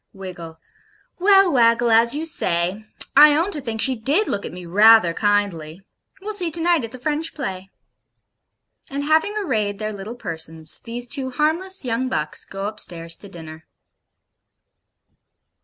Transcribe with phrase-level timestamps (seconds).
[0.13, 0.57] WIGGLE.
[1.19, 5.13] 'Well, Waggle, as you say I own I think she DID look at me rather
[5.13, 5.83] kindly.
[6.21, 7.69] We'll see to night at the French play.'
[8.89, 13.67] And having arrayed their little persons, these two harmless young bucks go upstairs to dinner.